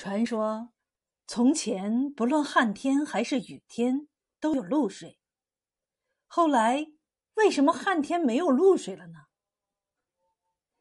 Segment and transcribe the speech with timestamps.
[0.00, 0.70] 传说，
[1.26, 4.08] 从前不论旱天还是雨天，
[4.40, 5.18] 都有露水。
[6.26, 6.86] 后来，
[7.34, 9.26] 为什么旱天没有露水了呢？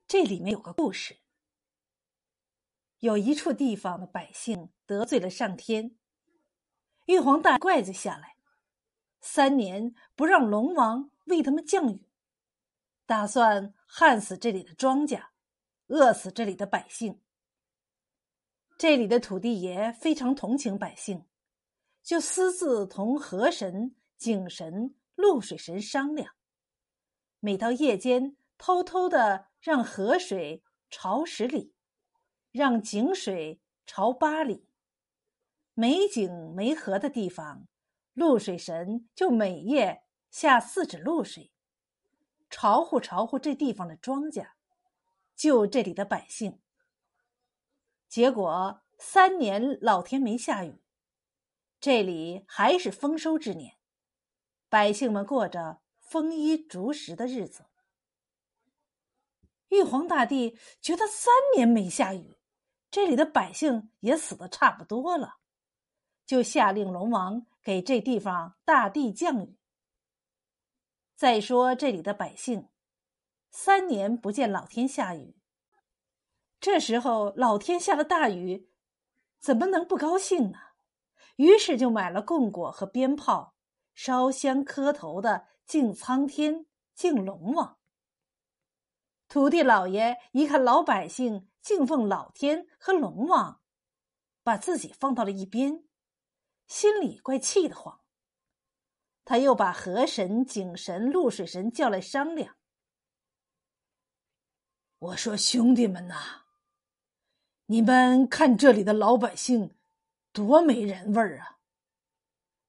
[0.08, 1.20] 这里面有个故事。
[3.00, 5.98] 有一处地方的百姓得罪了上天，
[7.08, 8.38] 玉皇大怪罪下来，
[9.20, 12.08] 三年不让龙王为他们降雨，
[13.06, 15.26] 打算旱死这里的庄稼，
[15.88, 17.20] 饿死这里的百姓。
[18.80, 21.26] 这里的土地爷非常同情百姓，
[22.02, 26.34] 就私自同河神、井神、露水神商量，
[27.42, 31.74] 每到夜间偷偷的让河水潮十里，
[32.54, 34.66] 让井水潮八里，
[35.74, 37.68] 没井没河的地方，
[38.14, 41.52] 露水神就每夜下四指露水，
[42.50, 44.52] 潮乎潮乎这地方的庄稼，
[45.36, 46.62] 救这里的百姓。
[48.10, 50.82] 结果三年老天没下雨，
[51.80, 53.78] 这里还是丰收之年，
[54.68, 57.68] 百姓们过着丰衣足食的日子。
[59.68, 62.40] 玉皇大帝觉得三年没下雨，
[62.90, 65.38] 这里的百姓也死的差不多了，
[66.26, 69.56] 就下令龙王给这地方大地降雨。
[71.16, 72.70] 再说这里的百姓，
[73.52, 75.39] 三年不见老天下雨。
[76.60, 78.70] 这时候，老天下了大雨，
[79.40, 80.60] 怎么能不高兴呢？
[81.38, 83.56] 于是就买了供果和鞭炮，
[83.94, 87.80] 烧香磕头的敬苍天、敬龙王。
[89.30, 93.62] 土地老爷一看老百姓敬奉老天和龙王，
[94.44, 95.86] 把自己放到了一边，
[96.68, 98.02] 心里怪气得慌。
[99.24, 102.58] 他又把河神、井神、露水神叫来商量。
[104.98, 106.39] 我说：“兄弟们呐！”
[107.72, 109.76] 你们看这里的老百姓，
[110.34, 111.60] 多没人味儿啊！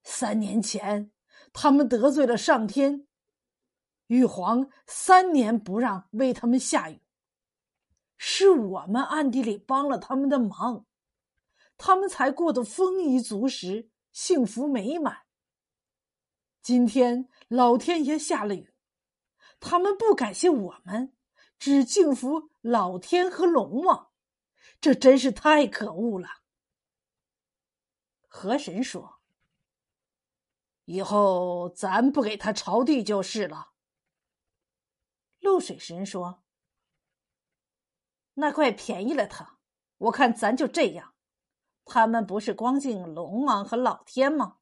[0.03, 1.11] 三年前
[1.55, 3.07] 他们得罪了上天，
[4.09, 7.01] 玉皇三年不让为他们下雨，
[8.19, 10.85] 是我们暗地里帮了他们的忙，
[11.79, 15.23] 他们才过得丰衣足食、幸福美满。
[16.61, 18.75] 今天老天爷下了雨，
[19.61, 21.15] 他们不感谢我们，
[21.59, 24.10] 只敬服老天和龙王。
[24.81, 26.29] 这真是太可恶了。
[28.27, 29.21] 河神说
[30.87, 33.73] ：“以后咱不给他朝地就是了。”
[35.41, 36.43] 露水神说
[38.35, 39.59] ：“那怪便宜了他，
[39.99, 41.15] 我看咱就这样。
[41.85, 44.59] 他们不是光敬龙王和老天吗？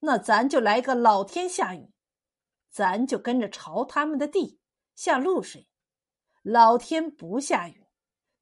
[0.00, 1.92] 那咱就来个老天下雨，
[2.70, 4.60] 咱就跟着朝他们的地
[4.94, 5.68] 下露水。
[6.42, 7.84] 老天不下雨。”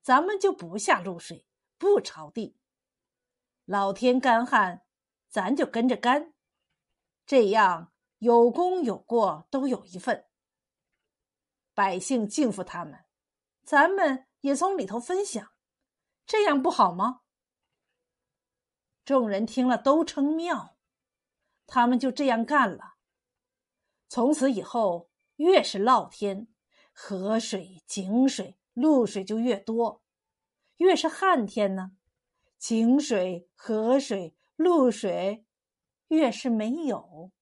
[0.08, 1.46] 咱们就不下露水，
[1.76, 2.56] 不朝地。
[3.66, 4.86] 老天干旱，
[5.28, 6.32] 咱就跟着干，
[7.26, 10.24] 这样有功有过都有一份。
[11.74, 13.04] 百姓敬服他们，
[13.62, 15.52] 咱们也从里头分享，
[16.24, 17.20] 这样不好吗？
[19.04, 20.78] 众人听了都称妙，
[21.66, 22.94] 他们就这样干了。
[24.08, 26.48] 从此以后，越是涝天，
[26.94, 28.57] 河水、井水。
[28.78, 30.03] 露水就越多，
[30.77, 31.93] 越是旱天呢，
[32.56, 35.44] 井水、河水、露水
[36.09, 37.33] 越是没有。